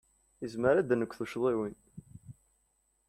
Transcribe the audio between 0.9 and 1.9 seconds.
neg tuccḍiwin.